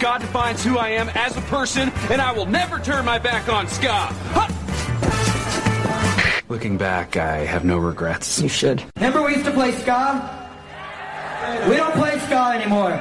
Scott 0.00 0.22
defines 0.22 0.64
who 0.64 0.78
I 0.78 0.88
am 0.88 1.10
as 1.10 1.36
a 1.36 1.42
person, 1.42 1.90
and 2.10 2.22
I 2.22 2.32
will 2.32 2.46
never 2.46 2.78
turn 2.78 3.04
my 3.04 3.18
back 3.18 3.50
on 3.50 3.68
Scott. 3.68 4.14
Looking 6.48 6.78
back, 6.78 7.18
I 7.18 7.44
have 7.44 7.66
no 7.66 7.76
regrets. 7.76 8.40
You 8.40 8.48
should. 8.48 8.82
Remember 8.96 9.22
we 9.22 9.34
used 9.34 9.44
to 9.44 9.52
play 9.52 9.72
ska? 9.72 10.48
We 11.68 11.76
don't 11.76 11.92
play 11.92 12.18
ska 12.20 12.52
anymore. 12.54 12.98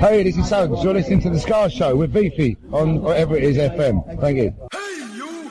Hey, 0.00 0.22
this 0.22 0.38
is 0.38 0.48
Suggs. 0.48 0.82
You're 0.82 0.94
listening 0.94 1.20
to 1.20 1.28
The 1.28 1.38
Ska 1.38 1.68
Show 1.68 1.94
with 1.94 2.10
Beefy 2.10 2.56
on 2.72 3.02
whatever 3.02 3.36
it 3.36 3.44
is 3.44 3.58
FM. 3.58 4.18
Thank 4.18 4.38
you. 4.38 4.54
Hey, 4.72 5.14
you! 5.14 5.50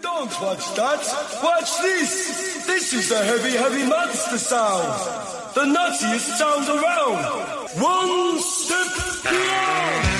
Don't 0.00 0.40
watch 0.40 0.74
that! 0.74 1.40
Watch 1.44 1.82
this! 1.82 2.64
This 2.66 2.94
is 2.94 3.10
the 3.10 3.22
heavy, 3.22 3.58
heavy 3.58 3.86
monster 3.86 4.38
sound! 4.38 4.88
The 5.54 5.66
nuttiest 5.66 6.38
sound 6.38 6.66
around! 6.66 7.68
One 7.78 8.40
step 8.40 9.30
beyond! 9.30 10.19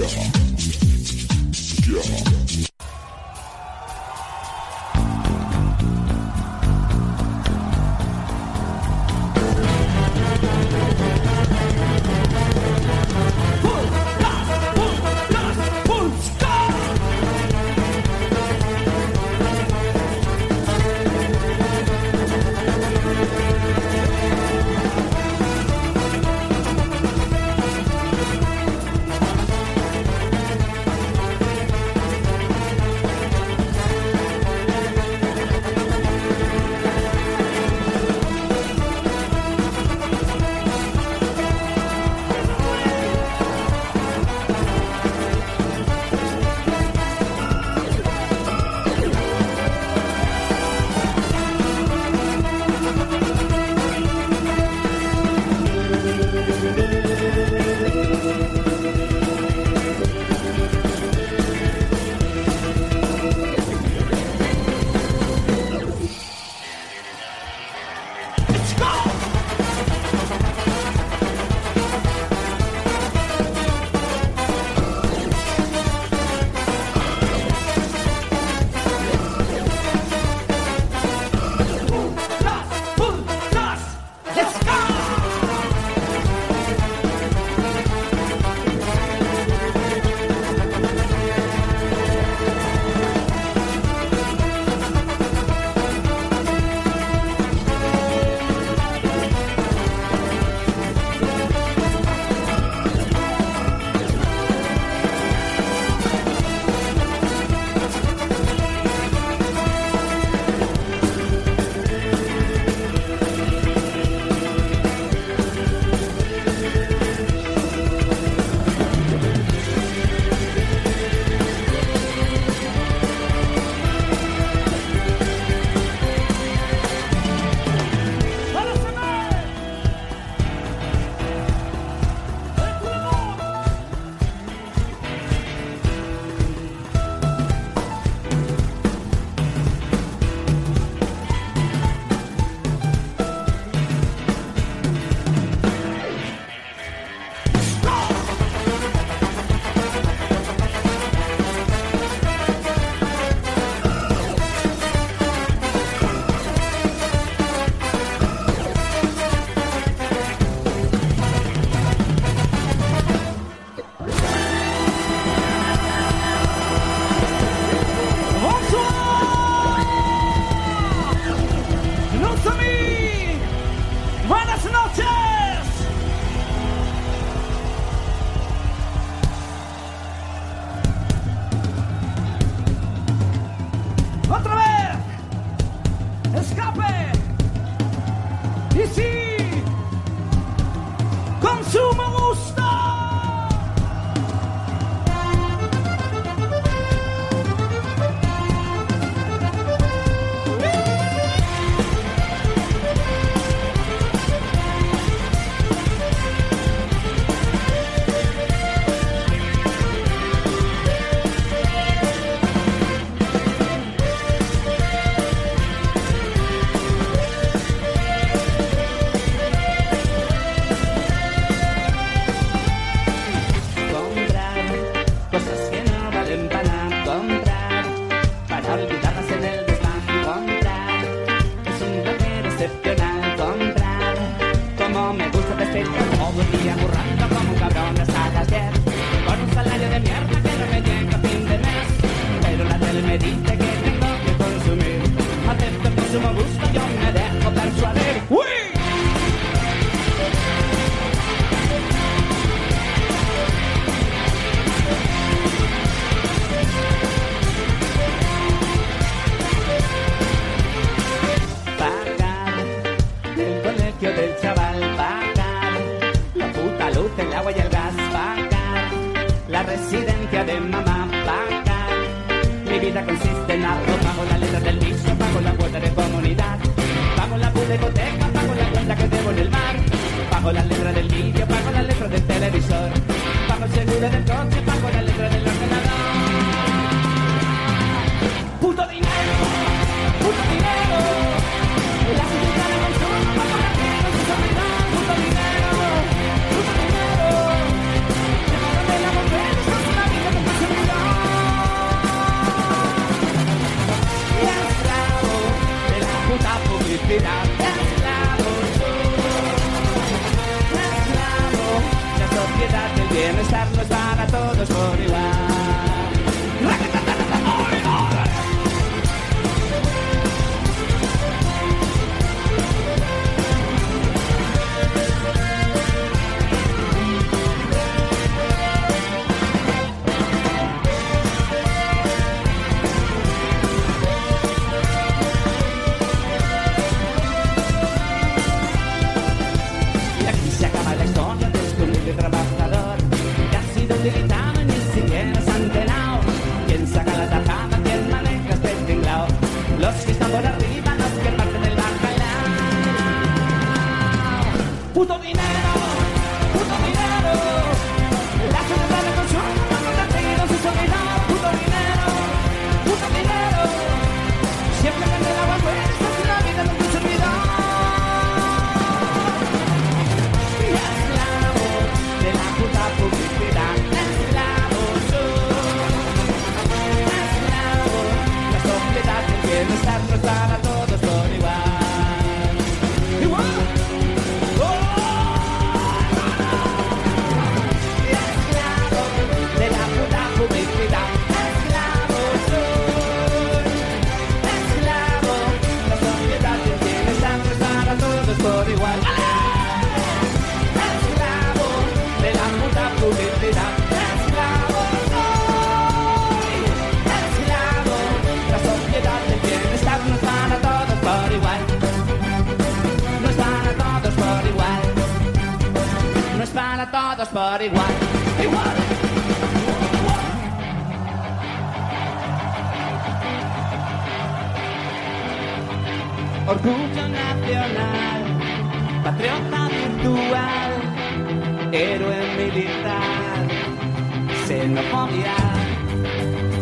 Ja. 0.00 0.06
Ja. 1.92 2.29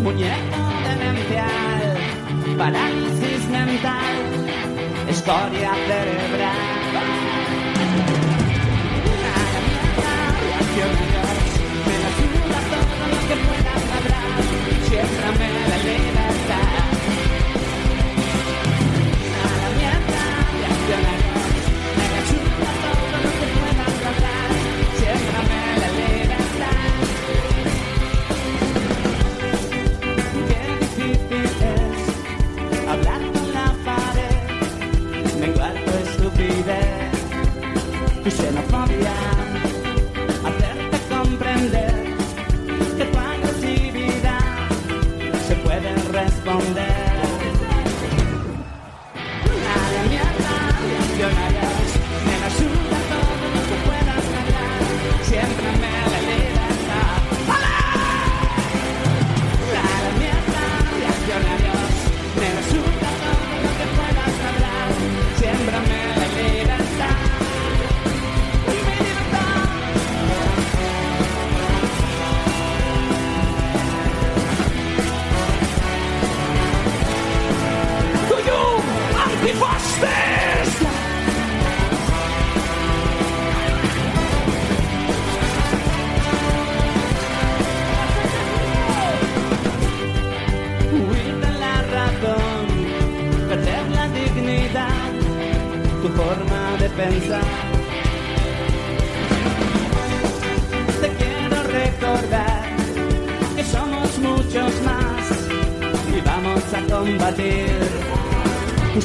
muñeco 0.08 0.64
demencial, 0.88 1.98
parálisis 2.56 3.46
mental, 3.50 4.16
escoria 5.06 5.72
cerebral. 5.86 7.08
Me 11.86 11.96
la 12.52 12.60
todo 12.72 13.04
lo 13.12 13.20
que 13.28 13.36
puedas 13.44 13.84
hablar. 13.96 15.67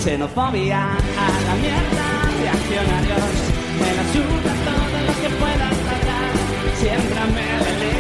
Xenofobia 0.03 0.81
a 0.81 1.27
la 1.47 1.55
mierda 1.63 2.07
de 2.39 2.49
accionarios. 2.49 3.31
Me 3.79 3.89
la 3.97 4.03
suda 4.11 4.53
todo 4.67 4.97
lo 5.07 5.13
que 5.21 5.29
puedas 5.41 5.75
tratar. 5.87 6.31
Siempre 6.79 7.21
me 7.35 7.92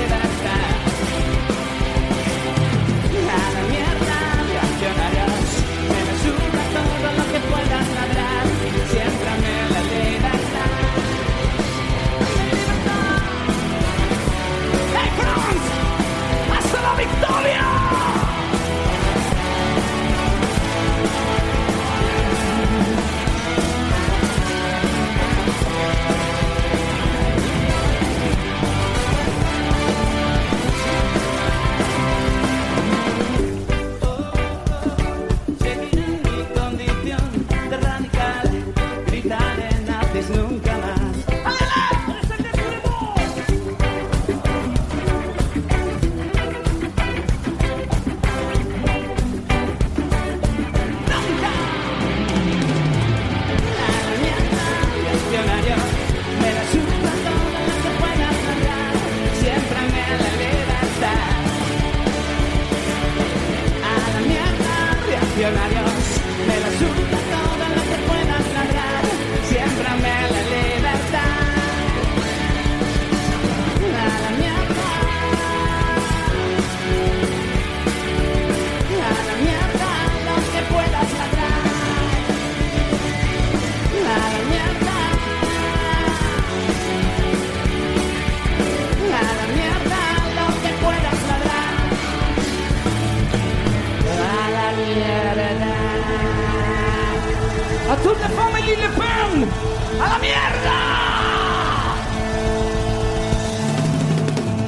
¡A 98.85 100.07
la 100.09 100.19
mierda! 100.19 100.73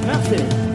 Gracias. 0.06 0.65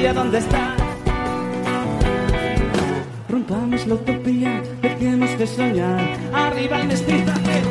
utopía, 0.00 0.14
¿dónde 0.14 0.38
está? 0.38 0.74
Rompamos 3.28 3.86
la 3.86 3.94
utopía, 3.94 4.62
dejemos 4.80 5.38
de 5.38 5.46
soñar. 5.46 6.00
Arriba 6.32 6.80
el 6.80 6.88
mestizaje. 6.88 7.62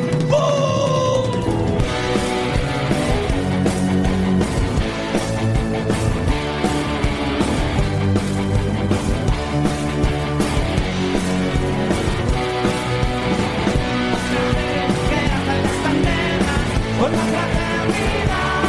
Por 17.00 17.10
la 17.10 17.24
fraternidad. 17.32 18.59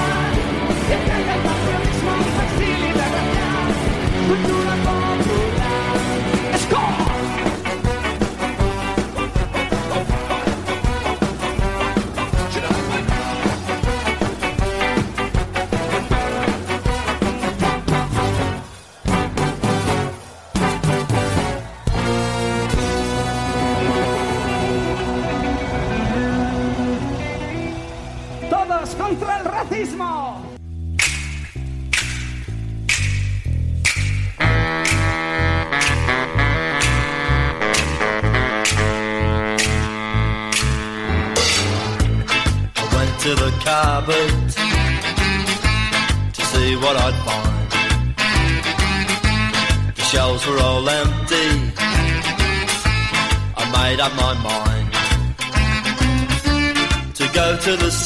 We're 4.32 4.71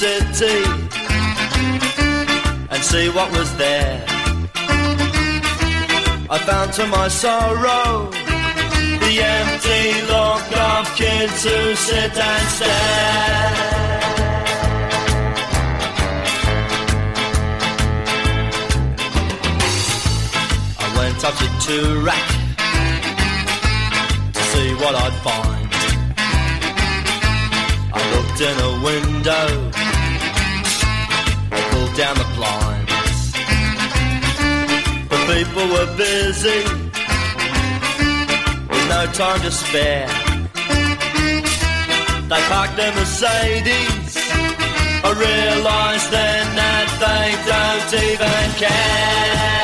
city 0.06 0.62
and 2.74 2.82
see 2.91 3.08
what 3.18 3.28
was 3.38 3.50
there. 3.58 4.06
I 6.36 6.38
found 6.50 6.74
to 6.74 6.86
my 6.98 7.08
sorrow 7.08 8.12
the 9.04 9.13
empty 9.39 9.86
look 10.13 10.48
of 10.72 10.84
kids 11.02 11.39
who 11.48 11.60
sit 11.88 12.13
and 12.32 12.46
stare. 12.56 13.76
I 20.84 20.88
went 21.00 21.20
up 21.28 21.36
to 21.41 21.48
Toorak 21.65 22.28
to 24.36 24.41
see 24.52 24.70
what 24.82 24.94
I'd 25.04 25.18
find. 25.28 25.56
I 27.98 28.02
looked 28.13 28.39
in 28.50 28.58
a 28.70 28.72
window, 28.89 29.46
down 31.95 32.15
the 32.17 32.25
blinds. 32.36 33.31
The 35.08 35.19
people 35.31 35.65
were 35.73 35.89
busy 35.95 36.62
with 38.69 38.86
no 38.89 39.05
time 39.13 39.39
to 39.41 39.51
spare. 39.51 40.08
They 42.29 42.41
parked 42.51 42.75
their 42.75 42.93
Mercedes. 42.95 44.17
I 45.08 45.12
realised 45.27 46.12
then 46.12 46.55
that 46.60 46.88
they 47.05 47.27
don't 47.51 47.93
even 48.12 48.45
care. 48.60 49.55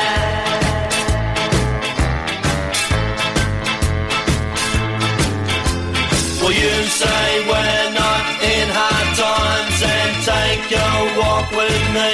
Will 6.40 6.52
you 6.52 6.76
say 6.84 7.46
we're 7.46 7.91
a 10.74 11.18
walk 11.18 11.50
with 11.50 11.82
me? 11.96 12.12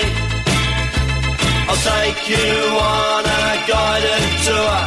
I'll 1.69 1.83
take 1.93 2.29
you 2.29 2.49
on 2.81 3.25
a 3.25 3.47
guided 3.69 4.25
tour 4.47 4.79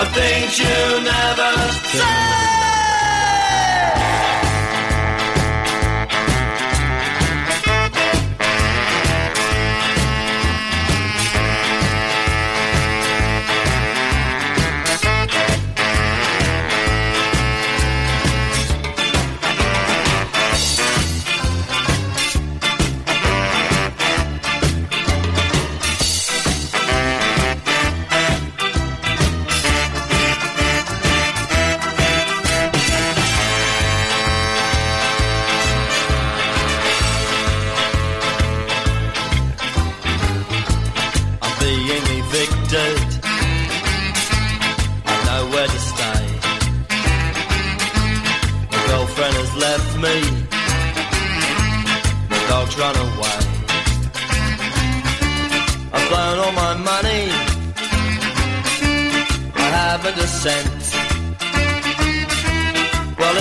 of 0.00 0.08
things 0.14 0.58
you 0.58 1.00
never 1.02 1.52
say. 1.94 2.65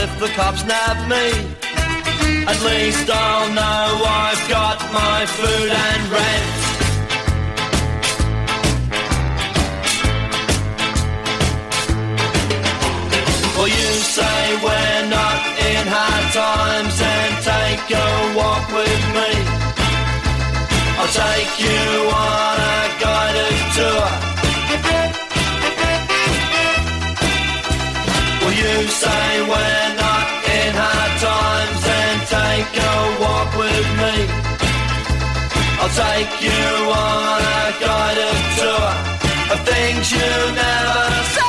If 0.05 0.19
the 0.19 0.27
cops 0.37 0.63
nab 0.65 0.97
me, 1.09 1.27
at 2.51 2.59
least 2.69 3.07
I'll 3.09 3.49
know 3.59 3.87
I've 4.25 4.43
got 4.57 4.77
my 5.01 5.19
food 5.37 5.71
and 5.87 6.01
rent. 6.15 6.49
Well, 13.55 13.71
you 13.79 13.91
say 14.17 14.39
we're 14.65 15.03
not 15.17 15.41
in 15.71 15.83
hard 15.95 16.25
times 16.43 16.95
and 17.15 17.33
take 17.51 17.87
a 18.05 18.09
walk 18.39 18.65
with 18.79 19.03
me. 19.17 19.31
I'll 20.99 21.13
take 21.25 21.53
you 21.67 21.83
on 22.29 22.55
a 22.75 22.79
guided 23.03 23.57
tour. 23.77 24.09
Well, 28.41 28.55
you 28.61 28.87
say 29.03 29.25
we're 29.49 29.94
take 32.65 32.83
a 32.83 33.17
walk 33.21 33.57
with 33.57 33.87
me. 33.97 34.15
I'll 35.77 35.89
take 35.89 36.41
you 36.41 36.51
on 36.91 37.41
a 37.41 37.79
guided 37.79 38.39
tour 38.57 38.89
of 39.53 39.59
things 39.67 40.11
you 40.11 40.29
never 40.55 41.23
say. 41.33 41.41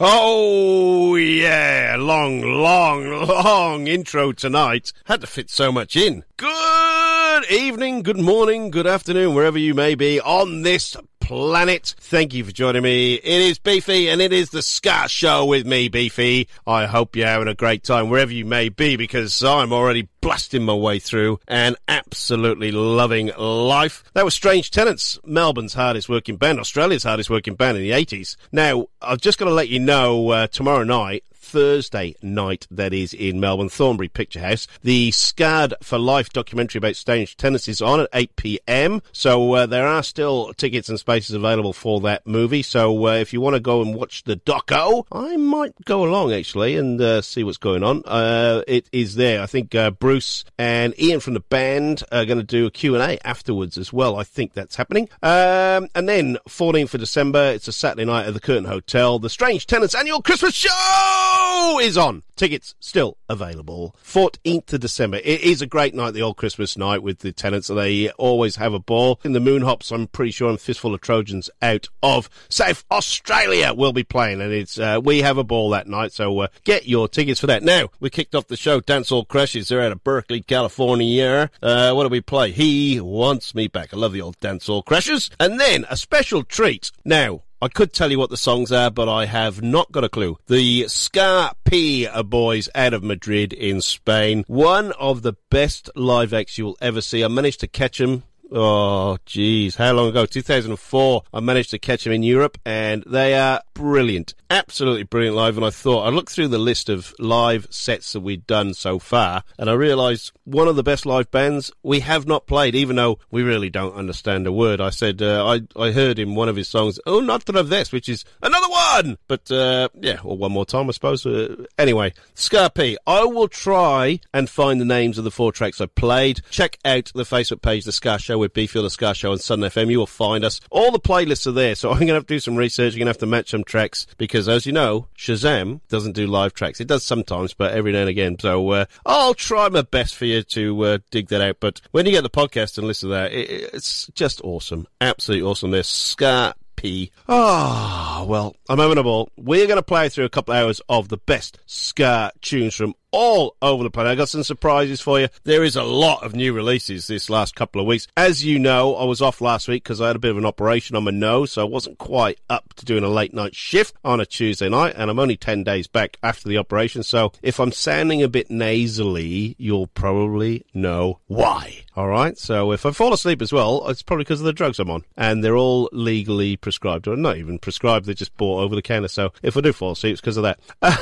Oh, 0.00 1.16
yeah. 1.16 1.96
Long, 1.98 2.40
long, 2.42 3.26
long 3.26 3.86
intro 3.88 4.32
tonight. 4.32 4.92
Had 5.04 5.20
to 5.22 5.26
fit 5.26 5.50
so 5.50 5.72
much 5.72 5.96
in. 5.96 6.24
Good 6.36 7.50
evening, 7.50 8.02
good 8.02 8.18
morning, 8.18 8.70
good 8.70 8.86
afternoon, 8.86 9.34
wherever 9.34 9.58
you 9.58 9.74
may 9.74 9.94
be 9.94 10.20
on 10.20 10.62
this 10.62 10.96
planet. 11.28 11.94
Thank 12.00 12.32
you 12.32 12.42
for 12.42 12.52
joining 12.52 12.82
me. 12.82 13.16
It 13.16 13.22
is 13.22 13.58
Beefy 13.58 14.08
and 14.08 14.22
it 14.22 14.32
is 14.32 14.48
the 14.48 14.62
Ska 14.62 15.10
Show 15.10 15.44
with 15.44 15.66
me, 15.66 15.90
Beefy. 15.90 16.48
I 16.66 16.86
hope 16.86 17.14
you're 17.14 17.26
having 17.26 17.48
a 17.48 17.54
great 17.54 17.84
time 17.84 18.08
wherever 18.08 18.32
you 18.32 18.46
may 18.46 18.70
be 18.70 18.96
because 18.96 19.44
I'm 19.44 19.70
already 19.70 20.08
blasting 20.22 20.62
my 20.62 20.72
way 20.72 20.98
through 20.98 21.38
and 21.46 21.76
absolutely 21.86 22.72
loving 22.72 23.30
life. 23.36 24.04
That 24.14 24.24
was 24.24 24.32
Strange 24.32 24.70
Tenants, 24.70 25.18
Melbourne's 25.22 25.74
hardest 25.74 26.08
working 26.08 26.38
band, 26.38 26.60
Australia's 26.60 27.04
hardest 27.04 27.28
working 27.28 27.56
band 27.56 27.76
in 27.76 27.82
the 27.82 27.90
80s. 27.90 28.36
Now, 28.50 28.86
I've 29.02 29.20
just 29.20 29.36
got 29.36 29.44
to 29.44 29.52
let 29.52 29.68
you 29.68 29.80
know 29.80 30.30
uh, 30.30 30.46
tomorrow 30.46 30.82
night, 30.82 31.24
Thursday 31.48 32.14
night, 32.20 32.66
that 32.70 32.92
is 32.92 33.14
in 33.14 33.40
Melbourne, 33.40 33.70
Thornbury 33.70 34.08
Picture 34.08 34.40
House. 34.40 34.68
The 34.82 35.10
Scarred 35.12 35.72
for 35.82 35.98
Life 35.98 36.28
documentary 36.30 36.78
about 36.78 36.94
Strange 36.94 37.38
Tenants 37.38 37.68
is 37.68 37.80
on 37.80 38.00
at 38.00 38.08
8 38.12 38.36
pm. 38.36 39.02
So 39.12 39.54
uh, 39.54 39.66
there 39.66 39.86
are 39.86 40.02
still 40.02 40.52
tickets 40.54 40.90
and 40.90 40.98
spaces 40.98 41.34
available 41.34 41.72
for 41.72 42.00
that 42.00 42.26
movie. 42.26 42.60
So 42.62 43.06
uh, 43.06 43.12
if 43.12 43.32
you 43.32 43.40
want 43.40 43.54
to 43.54 43.60
go 43.60 43.80
and 43.80 43.94
watch 43.94 44.24
the 44.24 44.36
doco, 44.36 45.04
I 45.10 45.38
might 45.38 45.74
go 45.86 46.04
along 46.04 46.34
actually 46.34 46.76
and 46.76 47.00
uh, 47.00 47.22
see 47.22 47.42
what's 47.44 47.56
going 47.56 47.82
on. 47.82 48.02
Uh, 48.04 48.62
it 48.68 48.86
is 48.92 49.14
there. 49.14 49.40
I 49.40 49.46
think 49.46 49.74
uh, 49.74 49.90
Bruce 49.90 50.44
and 50.58 50.98
Ian 51.00 51.20
from 51.20 51.32
the 51.32 51.40
band 51.40 52.04
are 52.12 52.26
going 52.26 52.38
to 52.38 52.44
do 52.44 52.66
a 52.66 52.70
Q&A 52.70 53.18
afterwards 53.24 53.78
as 53.78 53.90
well. 53.90 54.16
I 54.16 54.24
think 54.24 54.52
that's 54.52 54.76
happening. 54.76 55.08
Um, 55.22 55.88
and 55.94 56.06
then 56.06 56.36
14th 56.46 56.92
of 56.92 57.00
December, 57.00 57.52
it's 57.54 57.68
a 57.68 57.72
Saturday 57.72 58.04
night 58.04 58.26
at 58.26 58.34
the 58.34 58.40
Curtin 58.40 58.66
Hotel. 58.66 59.18
The 59.18 59.30
Strange 59.30 59.66
Tenants 59.66 59.94
annual 59.94 60.20
Christmas 60.20 60.54
show 60.54 61.37
is 61.80 61.96
on. 61.96 62.22
Tickets 62.36 62.74
still 62.78 63.16
available. 63.28 63.96
14th 64.04 64.72
of 64.72 64.80
December. 64.80 65.18
It 65.18 65.40
is 65.40 65.60
a 65.60 65.66
great 65.66 65.94
night, 65.94 66.12
the 66.12 66.22
old 66.22 66.36
Christmas 66.36 66.76
night 66.76 67.02
with 67.02 67.20
the 67.20 67.32
tenants. 67.32 67.68
They 67.68 68.10
always 68.12 68.56
have 68.56 68.74
a 68.74 68.78
ball. 68.78 69.20
In 69.24 69.32
the 69.32 69.40
Moon 69.40 69.62
Hops, 69.62 69.90
I'm 69.90 70.06
pretty 70.06 70.30
sure, 70.30 70.48
and 70.48 70.60
Fistful 70.60 70.94
of 70.94 71.00
Trojans 71.00 71.50
out 71.60 71.88
of 72.02 72.30
South 72.48 72.84
Australia 72.90 73.72
will 73.74 73.92
be 73.92 74.04
playing, 74.04 74.40
and 74.40 74.52
it's 74.52 74.78
uh, 74.78 75.00
we 75.02 75.22
have 75.22 75.38
a 75.38 75.44
ball 75.44 75.70
that 75.70 75.88
night. 75.88 76.12
So 76.12 76.40
uh, 76.40 76.48
get 76.64 76.86
your 76.86 77.08
tickets 77.08 77.40
for 77.40 77.48
that. 77.48 77.62
Now 77.62 77.90
we 78.00 78.10
kicked 78.10 78.34
off 78.34 78.46
the 78.46 78.56
show. 78.56 78.80
Dancehall 78.80 79.26
Crashers. 79.26 79.68
They're 79.68 79.82
out 79.82 79.92
of 79.92 80.04
Berkeley, 80.04 80.42
California. 80.42 81.50
Uh, 81.62 81.92
what 81.92 82.04
do 82.04 82.08
we 82.08 82.20
play? 82.20 82.52
He 82.52 83.00
wants 83.00 83.54
me 83.54 83.66
back. 83.66 83.92
I 83.92 83.96
love 83.96 84.12
the 84.12 84.22
old 84.22 84.38
Dancehall 84.40 84.84
Crashers. 84.84 85.30
And 85.40 85.58
then 85.58 85.86
a 85.90 85.96
special 85.96 86.44
treat. 86.44 86.90
Now 87.04 87.42
I 87.60 87.66
could 87.66 87.92
tell 87.92 88.12
you 88.12 88.20
what 88.20 88.30
the 88.30 88.36
songs 88.36 88.70
are, 88.70 88.88
but 88.88 89.08
I 89.08 89.26
have 89.26 89.62
not 89.62 89.90
got 89.90 90.04
a 90.04 90.08
clue. 90.08 90.38
The 90.46 90.86
Ska 90.86 91.56
P 91.64 92.06
boys 92.24 92.68
out 92.72 92.94
of 92.94 93.02
Madrid 93.02 93.52
in 93.52 93.80
Spain. 93.80 94.44
One 94.46 94.92
of 94.92 95.22
the 95.22 95.34
best 95.50 95.90
live 95.96 96.32
acts 96.32 96.56
you 96.56 96.66
will 96.66 96.78
ever 96.80 97.00
see. 97.00 97.24
I 97.24 97.28
managed 97.28 97.58
to 97.60 97.66
catch 97.66 97.98
them 97.98 98.22
Oh, 98.50 99.18
geez, 99.26 99.76
how 99.76 99.92
long 99.92 100.08
ago? 100.08 100.24
2004. 100.24 101.22
I 101.34 101.40
managed 101.40 101.70
to 101.70 101.78
catch 101.78 102.04
them 102.04 102.14
in 102.14 102.22
Europe, 102.22 102.56
and 102.64 103.04
they 103.06 103.34
are 103.34 103.60
brilliant, 103.74 104.34
absolutely 104.48 105.02
brilliant 105.02 105.36
live. 105.36 105.56
And 105.58 105.66
I 105.66 105.70
thought 105.70 106.06
I 106.06 106.08
looked 106.08 106.32
through 106.32 106.48
the 106.48 106.58
list 106.58 106.88
of 106.88 107.14
live 107.18 107.66
sets 107.70 108.12
that 108.14 108.20
we'd 108.20 108.46
done 108.46 108.72
so 108.72 108.98
far, 108.98 109.44
and 109.58 109.68
I 109.68 109.74
realised 109.74 110.32
one 110.44 110.66
of 110.66 110.76
the 110.76 110.82
best 110.82 111.04
live 111.04 111.30
bands 111.30 111.70
we 111.82 112.00
have 112.00 112.26
not 112.26 112.46
played, 112.46 112.74
even 112.74 112.96
though 112.96 113.18
we 113.30 113.42
really 113.42 113.68
don't 113.68 113.94
understand 113.94 114.46
a 114.46 114.52
word. 114.52 114.80
I 114.80 114.90
said 114.90 115.20
uh, 115.20 115.46
I 115.46 115.60
I 115.80 115.90
heard 115.90 116.18
in 116.18 116.34
one 116.34 116.48
of 116.48 116.56
his 116.56 116.68
songs, 116.68 116.98
"Oh, 117.06 117.20
not 117.20 117.46
of 117.48 117.68
this," 117.68 117.92
which 117.92 118.08
is 118.08 118.24
another 118.42 118.68
one, 118.68 119.18
but 119.28 119.50
uh, 119.50 119.90
yeah, 120.00 120.20
or 120.24 120.38
one 120.38 120.52
more 120.52 120.66
time, 120.66 120.88
I 120.88 120.92
suppose. 120.92 121.26
Uh, 121.26 121.66
anyway, 121.78 122.14
Ska 122.34 122.70
I 123.06 123.24
will 123.24 123.48
try 123.48 124.20
and 124.32 124.48
find 124.48 124.80
the 124.80 124.84
names 124.86 125.18
of 125.18 125.24
the 125.24 125.30
four 125.30 125.52
tracks 125.52 125.80
I 125.80 125.86
played. 125.86 126.40
Check 126.50 126.78
out 126.84 127.12
the 127.14 127.24
Facebook 127.24 127.62
page, 127.62 127.84
The 127.84 127.92
Ska 127.92 128.18
Show, 128.18 128.37
with 128.38 128.54
Beefy 128.54 128.80
The 128.80 128.90
Ska 128.90 129.14
Show 129.14 129.32
on 129.32 129.38
Sun 129.38 129.60
FM. 129.60 129.90
You 129.90 129.98
will 129.98 130.06
find 130.06 130.44
us. 130.44 130.60
All 130.70 130.90
the 130.90 131.00
playlists 131.00 131.46
are 131.46 131.52
there, 131.52 131.74
so 131.74 131.90
I'm 131.90 131.98
going 131.98 132.08
to 132.08 132.14
have 132.14 132.26
to 132.26 132.34
do 132.34 132.40
some 132.40 132.56
research. 132.56 132.94
You're 132.94 132.98
going 132.98 133.06
to 133.06 133.10
have 133.10 133.18
to 133.18 133.26
match 133.26 133.50
some 133.50 133.64
tracks 133.64 134.06
because, 134.16 134.48
as 134.48 134.66
you 134.66 134.72
know, 134.72 135.08
Shazam 135.16 135.80
doesn't 135.88 136.12
do 136.12 136.26
live 136.26 136.54
tracks. 136.54 136.80
It 136.80 136.88
does 136.88 137.04
sometimes, 137.04 137.54
but 137.54 137.72
every 137.72 137.92
now 137.92 138.00
and 138.00 138.08
again. 138.08 138.38
So 138.38 138.70
uh, 138.70 138.84
I'll 139.06 139.34
try 139.34 139.68
my 139.68 139.82
best 139.82 140.16
for 140.16 140.24
you 140.24 140.42
to 140.42 140.82
uh, 140.82 140.98
dig 141.10 141.28
that 141.28 141.40
out. 141.40 141.56
But 141.60 141.80
when 141.92 142.06
you 142.06 142.12
get 142.12 142.22
the 142.22 142.30
podcast 142.30 142.78
and 142.78 142.86
listen 142.86 143.08
to 143.08 143.14
that, 143.14 143.32
it, 143.32 143.70
it's 143.74 144.08
just 144.14 144.40
awesome. 144.42 144.86
Absolutely 145.00 145.46
awesome. 145.46 145.70
There's 145.70 145.88
Ska 145.88 146.54
P. 146.78 147.10
Ah, 147.28 148.20
oh, 148.20 148.24
well, 148.26 148.54
I'm 148.68 148.78
having 148.78 148.98
a 148.98 149.02
ball. 149.02 149.30
We're 149.36 149.66
going 149.66 149.78
to 149.78 149.82
play 149.82 150.08
through 150.08 150.26
a 150.26 150.30
couple 150.30 150.54
of 150.54 150.62
hours 150.62 150.80
of 150.88 151.08
the 151.08 151.16
best 151.16 151.58
ska 151.66 152.30
tunes 152.40 152.76
from 152.76 152.94
all 153.10 153.56
over 153.62 153.82
the 153.82 153.90
planet. 153.90 154.12
I 154.12 154.14
got 154.14 154.28
some 154.28 154.42
surprises 154.42 155.00
for 155.00 155.20
you. 155.20 155.28
There 155.44 155.64
is 155.64 155.76
a 155.76 155.82
lot 155.82 156.22
of 156.22 156.34
new 156.34 156.52
releases 156.52 157.06
this 157.06 157.30
last 157.30 157.54
couple 157.54 157.80
of 157.80 157.86
weeks. 157.86 158.06
As 158.16 158.44
you 158.44 158.58
know, 158.58 158.94
I 158.96 159.04
was 159.04 159.22
off 159.22 159.40
last 159.40 159.68
week 159.68 159.84
because 159.84 160.00
I 160.00 160.08
had 160.08 160.16
a 160.16 160.20
bit 160.20 160.30
of 160.30 160.38
an 160.38 160.44
operation 160.44 160.96
on 160.96 161.04
my 161.04 161.10
nose, 161.10 161.52
so 161.52 161.62
I 161.62 161.68
wasn't 161.68 161.98
quite 161.98 162.38
up 162.50 162.74
to 162.74 162.84
doing 162.84 163.04
a 163.04 163.08
late 163.08 163.32
night 163.32 163.54
shift 163.54 163.94
on 164.04 164.20
a 164.20 164.26
Tuesday 164.26 164.68
night, 164.68 164.94
and 164.96 165.10
I'm 165.10 165.18
only 165.18 165.36
10 165.36 165.64
days 165.64 165.86
back 165.86 166.18
after 166.22 166.48
the 166.48 166.58
operation, 166.58 167.02
so 167.02 167.32
if 167.42 167.58
I'm 167.58 167.72
sounding 167.72 168.22
a 168.22 168.28
bit 168.28 168.50
nasally, 168.50 169.54
you'll 169.58 169.86
probably 169.88 170.64
know 170.74 171.20
why. 171.26 171.84
Alright, 171.96 172.38
so 172.38 172.72
if 172.72 172.86
I 172.86 172.92
fall 172.92 173.12
asleep 173.12 173.42
as 173.42 173.52
well, 173.52 173.88
it's 173.88 174.02
probably 174.02 174.24
because 174.24 174.40
of 174.40 174.46
the 174.46 174.52
drugs 174.52 174.78
I'm 174.78 174.90
on, 174.90 175.04
and 175.16 175.42
they're 175.42 175.56
all 175.56 175.88
legally 175.92 176.56
prescribed, 176.56 177.08
or 177.08 177.16
not 177.16 177.38
even 177.38 177.58
prescribed, 177.58 178.06
they're 178.06 178.14
just 178.14 178.36
bought 178.36 178.62
over 178.62 178.74
the 178.74 178.82
counter, 178.82 179.08
so 179.08 179.32
if 179.42 179.56
I 179.56 179.60
do 179.60 179.72
fall 179.72 179.92
asleep, 179.92 180.12
it's 180.12 180.20
because 180.20 180.36
of 180.36 180.44
that. 180.44 180.58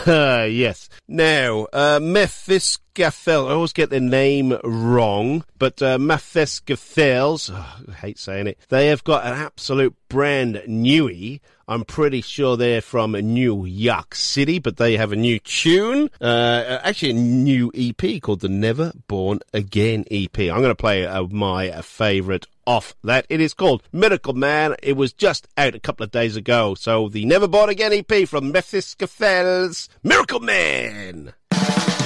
Yes. 0.57 0.89
Now, 1.09 1.67
uh, 1.73 1.96
uh, 1.97 3.49
I 3.49 3.53
always 3.53 3.73
get 3.73 3.91
their 3.91 4.01
name 4.01 4.57
wrong, 4.65 5.45
but 5.59 5.83
uh, 5.83 5.99
Mephiskapheles, 5.99 7.51
oh, 7.53 7.77
I 7.89 7.93
hate 7.93 8.19
saying 8.19 8.47
it, 8.47 8.59
they 8.69 8.89
have 8.89 9.05
got 9.05 9.27
an 9.27 9.35
absolute 9.35 9.95
brand 10.09 10.63
newie. 10.67 11.41
I'm 11.69 11.85
pretty 11.85 12.21
sure 12.21 12.57
they're 12.57 12.81
from 12.81 13.13
New 13.13 13.67
York 13.67 14.15
City, 14.15 14.61
but 14.61 14.77
they 14.77 14.97
have 14.97 15.13
a 15.13 15.17
new 15.17 15.41
tune, 15.41 16.11
uh, 16.21 16.79
actually 16.83 17.11
a 17.11 17.15
new 17.15 17.73
EP 17.75 18.23
called 18.23 18.41
the 18.41 18.49
Never 18.49 18.93
Born 19.09 19.41
Again 19.53 20.05
EP. 20.11 20.39
I'm 20.39 20.61
going 20.61 20.69
to 20.69 20.77
play 20.77 21.05
uh, 21.05 21.25
my 21.25 21.71
favourite 21.83 22.47
off 22.67 22.95
that. 23.03 23.27
It 23.29 23.41
is 23.41 23.53
called 23.53 23.83
Miracle 23.93 24.35
Man. 24.35 24.77
It 24.83 24.97
was 24.97 25.13
just 25.13 25.49
out 25.57 25.75
a 25.75 25.81
couple 25.81 26.05
of 26.05 26.13
days 26.13 26.37
ago. 26.37 26.75
So 26.75 27.09
the 27.09 27.25
Never 27.25 27.49
Born 27.49 27.69
Again 27.69 27.93
EP 27.93 28.29
from 28.29 28.53
Mephiskapheles, 28.53 29.89
Miracle 30.05 30.41
Man. 30.41 31.33
To 31.57 32.06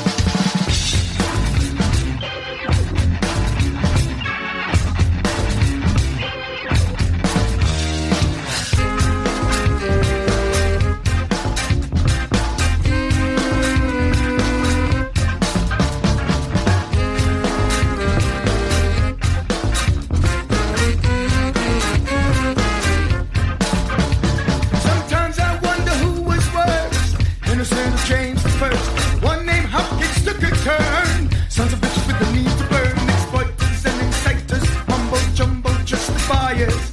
Sons 31.50 31.72
of 31.72 31.80
bitches 31.80 32.06
with 32.06 32.18
the 32.20 32.32
need 32.32 32.58
to 32.58 32.64
burn, 32.68 32.96
exploiters 33.10 33.84
and 33.84 34.14
sectors, 34.14 34.62
mumbo 34.86 35.16
jumbo 35.34 35.70
justifiers. 35.84 36.89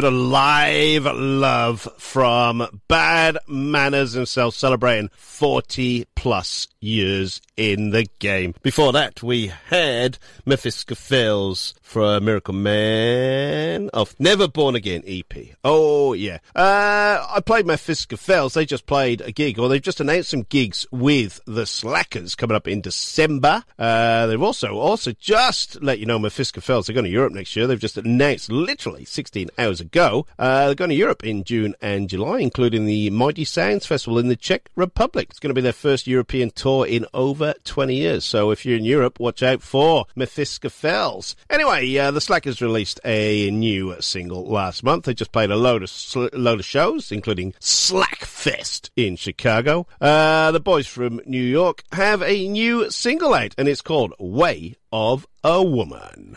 Bit 0.00 0.06
of 0.06 0.14
live 0.14 1.04
love 1.04 1.86
from 1.98 2.66
Bad 2.88 3.36
Manners 3.46 4.12
himself 4.12 4.54
celebrating 4.54 5.10
40 5.18 6.06
plus 6.14 6.68
years 6.80 7.40
in 7.56 7.90
the 7.90 8.06
game. 8.18 8.54
Before 8.62 8.92
that, 8.92 9.22
we 9.22 9.52
had 9.68 10.18
Mephiskapheles 10.46 11.74
for 11.82 12.20
Miracle 12.20 12.54
Man 12.54 13.90
of 13.92 14.14
Never 14.18 14.48
Born 14.48 14.74
Again 14.74 15.02
EP. 15.06 15.56
Oh, 15.62 16.12
yeah. 16.14 16.38
Uh, 16.54 17.26
I 17.28 17.40
played 17.44 17.66
Mephiskapheles. 17.66 18.54
They 18.54 18.64
just 18.64 18.86
played 18.86 19.20
a 19.20 19.32
gig, 19.32 19.58
or 19.58 19.68
they've 19.68 19.82
just 19.82 20.00
announced 20.00 20.30
some 20.30 20.42
gigs 20.42 20.86
with 20.90 21.40
the 21.46 21.66
Slackers 21.66 22.34
coming 22.34 22.56
up 22.56 22.66
in 22.66 22.80
December. 22.80 23.64
Uh, 23.78 24.26
they've 24.26 24.42
also, 24.42 24.78
also 24.78 25.12
just 25.12 25.82
let 25.82 25.98
you 25.98 26.06
know 26.06 26.18
Mephiskapheles 26.18 26.88
are 26.88 26.94
going 26.94 27.04
to 27.04 27.10
Europe 27.10 27.32
next 27.32 27.54
year. 27.56 27.66
They've 27.66 27.78
just 27.78 27.98
announced 27.98 28.50
literally 28.50 29.04
16 29.04 29.50
hours 29.58 29.80
ago. 29.80 30.26
Uh, 30.38 30.66
they're 30.66 30.74
going 30.74 30.90
to 30.90 30.96
Europe 30.96 31.24
in 31.24 31.44
June 31.44 31.74
and 31.82 32.08
July, 32.08 32.38
including 32.38 32.86
the 32.86 33.10
Mighty 33.10 33.44
Sounds 33.44 33.84
Festival 33.84 34.18
in 34.18 34.28
the 34.28 34.36
Czech 34.36 34.70
Republic. 34.76 35.28
It's 35.30 35.40
going 35.40 35.50
to 35.50 35.54
be 35.54 35.60
their 35.60 35.72
first 35.72 36.06
European 36.06 36.50
tour 36.50 36.69
in 36.86 37.06
over 37.14 37.54
20 37.64 37.94
years. 37.94 38.24
So 38.24 38.50
if 38.50 38.66
you're 38.66 38.76
in 38.76 38.84
Europe, 38.84 39.18
watch 39.18 39.42
out 39.42 39.62
for 39.62 40.06
Mephiskapheles. 40.16 41.34
Anyway, 41.48 41.96
uh, 41.96 42.10
the 42.10 42.20
Slackers 42.20 42.60
released 42.60 43.00
a 43.04 43.50
new 43.50 43.96
single 44.00 44.44
last 44.44 44.82
month. 44.82 45.04
They 45.04 45.14
just 45.14 45.32
played 45.32 45.50
a 45.50 45.56
load 45.56 45.82
of 45.82 45.90
sl- 45.90 46.26
load 46.32 46.60
of 46.60 46.66
shows, 46.66 47.10
including 47.10 47.52
Slackfest 47.60 48.90
in 48.96 49.16
Chicago. 49.16 49.86
Uh, 50.00 50.50
the 50.52 50.60
boys 50.60 50.86
from 50.86 51.20
New 51.24 51.42
York 51.42 51.84
have 51.92 52.22
a 52.22 52.46
new 52.46 52.90
single 52.90 53.32
out, 53.32 53.54
and 53.56 53.66
it's 53.66 53.82
called 53.82 54.12
Way 54.18 54.76
of 54.92 55.26
a. 55.42 55.70
Woman 55.70 56.36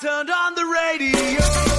turned 0.00 0.30
on 0.30 0.54
the 0.54 0.64
radio. 0.64 1.69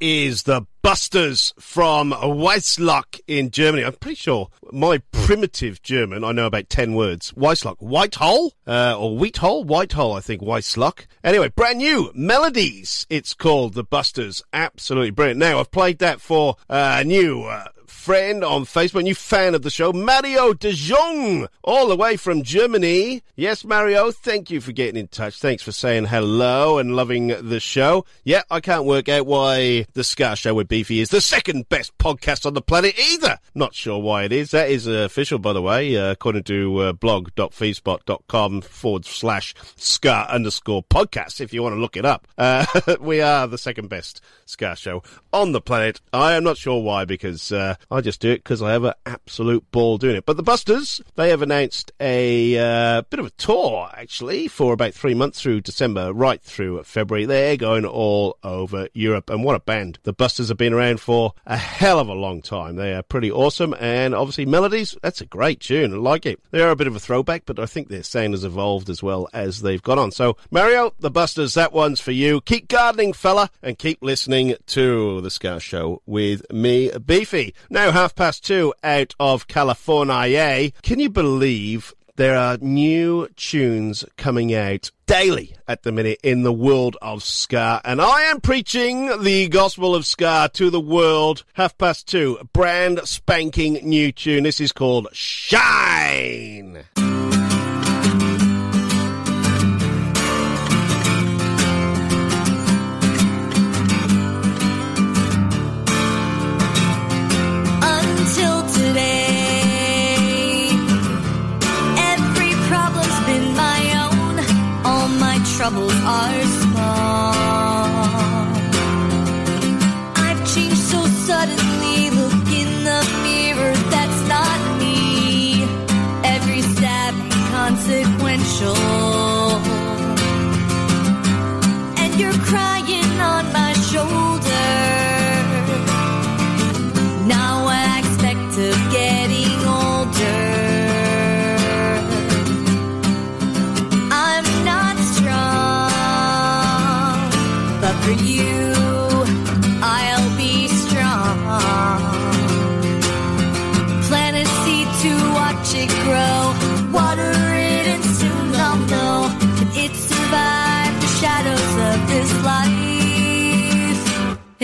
Is 0.00 0.44
the 0.44 0.66
Busters 0.82 1.52
from 1.58 2.12
Weissloch 2.12 3.20
in 3.26 3.50
Germany. 3.50 3.84
I'm 3.84 3.94
pretty 3.94 4.14
sure 4.14 4.48
my 4.70 4.98
primitive 5.10 5.82
German, 5.82 6.22
I 6.22 6.30
know 6.30 6.46
about 6.46 6.68
10 6.68 6.94
words. 6.94 7.32
Weissloch, 7.32 7.78
Whitehole, 7.78 8.52
uh, 8.66 8.96
or 8.96 9.18
Wheathole, 9.18 9.66
Whitehole, 9.66 10.12
I 10.12 10.20
think, 10.20 10.42
Weissloch. 10.42 11.06
Anyway, 11.24 11.48
brand 11.48 11.78
new 11.78 12.12
Melodies. 12.14 13.06
It's 13.10 13.34
called 13.34 13.74
the 13.74 13.82
Busters. 13.82 14.42
Absolutely 14.52 15.10
brilliant. 15.10 15.40
Now, 15.40 15.58
I've 15.58 15.72
played 15.72 15.98
that 15.98 16.20
for 16.20 16.54
uh, 16.70 16.98
a 17.00 17.04
new 17.04 17.42
uh, 17.42 17.66
friend 17.88 18.44
on 18.44 18.64
Facebook, 18.64 19.02
new 19.02 19.14
fan 19.14 19.54
of 19.54 19.62
the 19.62 19.70
show, 19.70 19.92
Mario 19.92 20.52
De 20.52 20.72
Jong, 20.72 21.48
all 21.62 21.88
the 21.88 21.96
way 21.96 22.16
from 22.16 22.42
Germany. 22.42 23.22
Yes, 23.34 23.64
Mario, 23.64 24.10
thank 24.10 24.50
you 24.50 24.60
for 24.60 24.72
getting 24.72 24.98
in 24.98 25.08
touch. 25.08 25.38
Thanks 25.38 25.62
for 25.62 25.72
saying 25.72 26.06
hello 26.06 26.78
and 26.78 26.96
loving 26.96 27.28
the 27.28 27.60
show. 27.60 28.04
Yeah, 28.24 28.42
I 28.50 28.60
can't 28.60 28.84
work 28.84 29.08
out 29.08 29.26
why 29.26 29.86
the 29.94 30.04
Ska 30.04 30.36
Show 30.36 30.54
with 30.54 30.68
Beefy 30.68 31.00
is 31.00 31.10
the 31.10 31.20
second 31.20 31.68
best 31.68 31.96
podcast 31.98 32.46
on 32.46 32.54
the 32.54 32.62
planet 32.62 32.98
either. 32.98 33.38
Not 33.54 33.74
sure 33.74 33.98
why 34.00 34.24
it 34.24 34.32
is. 34.32 34.50
That 34.50 34.70
is 34.70 34.86
uh, 34.86 34.92
official, 35.06 35.38
by 35.38 35.52
the 35.52 35.62
way, 35.62 35.96
uh, 35.96 36.10
according 36.10 36.44
to 36.44 36.78
uh, 36.78 36.92
blog.feedspot.com 36.92 38.60
forward 38.60 39.04
slash 39.04 39.54
ska 39.76 40.26
underscore 40.30 40.82
podcast, 40.82 41.40
if 41.40 41.52
you 41.52 41.62
want 41.62 41.74
to 41.74 41.80
look 41.80 41.96
it 41.96 42.04
up. 42.04 42.26
Uh, 42.38 42.66
we 43.00 43.20
are 43.20 43.46
the 43.46 43.58
second 43.58 43.88
best 43.88 44.20
Ska 44.46 44.76
Show 44.76 45.02
on 45.32 45.52
the 45.52 45.60
planet. 45.60 46.00
I 46.12 46.34
am 46.34 46.44
not 46.44 46.56
sure 46.56 46.80
why, 46.82 47.04
because 47.04 47.52
uh, 47.52 47.74
I 47.90 48.00
just 48.00 48.20
do 48.20 48.30
it 48.30 48.44
because 48.44 48.62
I 48.62 48.72
have 48.72 48.84
an 48.84 48.94
absolute 49.04 49.70
ball 49.70 49.98
doing 49.98 50.16
it. 50.16 50.24
But 50.24 50.36
the 50.36 50.42
Busters, 50.42 51.00
they 51.16 51.30
have 51.30 51.42
announced 51.42 51.92
a 52.00 52.56
uh, 52.58 53.02
bit 53.02 53.20
of 53.20 53.26
a 53.26 53.30
tour, 53.30 53.90
actually, 53.94 54.48
for 54.48 54.72
about 54.72 54.94
three 54.94 55.14
months 55.14 55.42
through 55.42 55.60
December, 55.60 56.12
right 56.12 56.40
through 56.40 56.82
February. 56.84 57.26
They're 57.26 57.56
going 57.56 57.84
all 57.84 58.38
over 58.42 58.88
Europe. 58.94 59.28
And 59.30 59.44
what 59.44 59.56
a 59.56 59.60
band. 59.60 59.98
The 60.04 60.12
Busters 60.12 60.48
have 60.48 60.56
been 60.56 60.72
around 60.72 61.00
for 61.00 61.34
a 61.44 61.56
hell 61.56 61.98
of 61.98 62.08
a 62.08 62.14
long 62.14 62.40
time. 62.40 62.76
They 62.76 62.94
are 62.94 63.02
pretty 63.02 63.30
awesome. 63.30 63.74
And 63.80 64.14
obviously, 64.14 64.46
Melodies, 64.46 64.96
that's 65.02 65.20
a 65.20 65.26
great 65.26 65.60
tune. 65.60 65.92
I 65.92 65.96
like 65.96 66.24
it. 66.24 66.40
They 66.50 66.62
are 66.62 66.70
a 66.70 66.76
bit 66.76 66.86
of 66.86 66.96
a 66.96 67.00
throwback, 67.00 67.42
but 67.46 67.58
I 67.58 67.66
think 67.66 67.88
their 67.88 68.02
sound 68.02 68.34
has 68.34 68.44
evolved 68.44 68.88
as 68.88 69.02
well 69.02 69.28
as 69.32 69.62
they've 69.62 69.82
gone 69.82 69.98
on. 69.98 70.12
So, 70.12 70.36
Mario, 70.50 70.94
the 71.00 71.10
Busters, 71.10 71.54
that 71.54 71.72
one's 71.72 72.00
for 72.00 72.12
you. 72.12 72.40
Keep 72.42 72.68
gardening, 72.68 73.12
fella, 73.12 73.50
and 73.62 73.78
keep 73.78 73.98
listening 74.02 74.35
to 74.44 75.20
The 75.22 75.30
Ska 75.30 75.58
Show 75.60 76.02
with 76.04 76.52
me, 76.52 76.90
Beefy. 77.04 77.54
Now, 77.70 77.90
half 77.90 78.14
past 78.14 78.44
two 78.44 78.74
out 78.84 79.14
of 79.18 79.48
California. 79.48 80.70
Can 80.82 80.98
you 80.98 81.08
believe 81.08 81.94
there 82.16 82.36
are 82.36 82.58
new 82.58 83.28
tunes 83.36 84.04
coming 84.16 84.54
out 84.54 84.90
daily 85.06 85.54
at 85.66 85.84
the 85.84 85.92
minute 85.92 86.18
in 86.22 86.42
the 86.42 86.52
world 86.52 86.96
of 87.00 87.22
ska, 87.22 87.80
and 87.84 88.00
I 88.00 88.22
am 88.24 88.40
preaching 88.40 89.22
the 89.22 89.48
gospel 89.48 89.94
of 89.94 90.04
ska 90.04 90.50
to 90.54 90.68
the 90.68 90.80
world. 90.80 91.44
Half 91.54 91.78
past 91.78 92.06
two, 92.06 92.38
brand 92.52 93.00
spanking 93.04 93.74
new 93.82 94.12
tune. 94.12 94.44
This 94.44 94.60
is 94.60 94.72
called 94.72 95.08
Shine. 95.12 96.84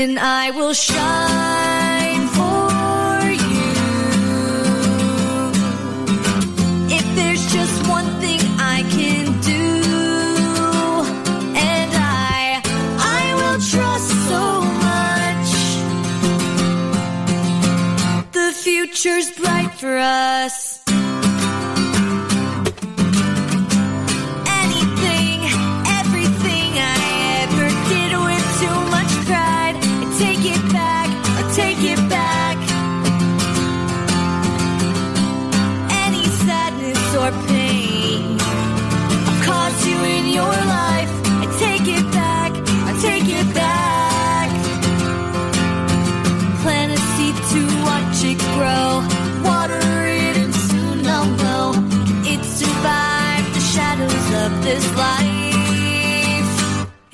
And 0.03 0.19
I 0.19 0.51
will 0.51 0.75
shine 0.75 2.27
for 2.39 2.71
you. 3.51 3.73
If 6.99 7.07
there's 7.15 7.45
just 7.53 7.89
one 7.89 8.09
thing 8.21 8.41
I 8.59 8.83
can 8.97 9.27
do, 9.53 9.65
and 11.55 11.91
I, 11.95 12.61
I 13.21 13.23
will 13.39 13.61
trust 13.73 14.11
so 14.31 14.45
much. 14.89 15.51
The 18.33 18.49
future's 18.65 19.31
bright 19.39 19.73
for 19.79 19.97
us. 19.99 20.62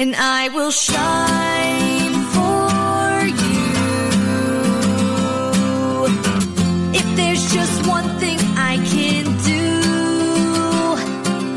And 0.00 0.14
I 0.16 0.48
will 0.50 0.70
shine 0.70 2.14
for 2.34 3.26
you. 3.42 3.66
If 7.00 7.16
there's 7.16 7.52
just 7.52 7.86
one 7.86 8.08
thing 8.20 8.38
I 8.56 8.76
can 8.94 9.24
do, 9.52 9.64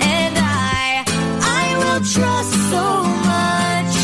and 0.01 0.35
I, 0.37 1.03
I 1.61 1.65
will 1.81 2.01
trust 2.15 2.53
so 2.73 2.85
much. 3.29 3.95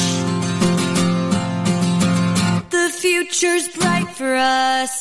The 2.70 2.90
future's 3.02 3.68
bright 3.70 4.10
for 4.16 4.36
us. 4.36 4.97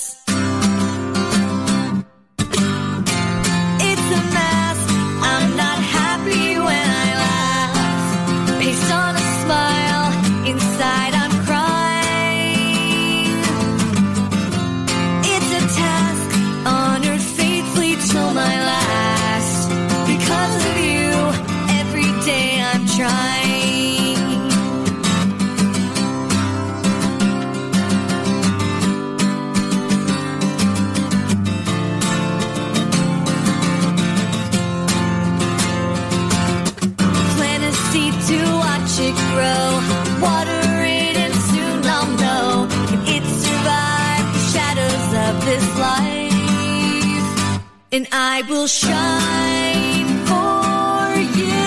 And 47.96 48.06
I 48.12 48.42
will 48.42 48.66
shine 48.66 50.08
for 50.28 51.16
you. 51.40 51.64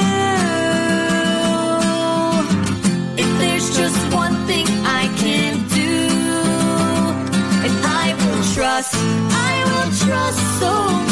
If 3.18 3.30
there's 3.40 3.76
just 3.76 4.14
one 4.14 4.36
thing 4.46 4.68
I 4.86 5.08
can 5.18 5.68
do, 5.70 5.98
and 7.66 7.74
I 7.84 8.14
will 8.20 8.44
trust, 8.54 8.94
I 8.94 9.64
will 9.70 9.92
trust 10.06 10.60
so 10.60 11.09